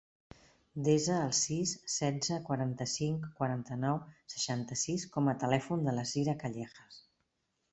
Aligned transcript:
Desa 0.85 1.17
el 1.25 1.33
sis, 1.39 1.73
setze, 1.95 2.39
quaranta-cinc, 2.47 3.27
quaranta-nou, 3.41 4.01
seixanta-sis 4.37 5.07
com 5.19 5.31
a 5.35 5.37
telèfon 5.45 5.89
de 5.91 5.95
la 6.01 6.07
Sira 6.15 6.37
Callejas. 6.47 6.99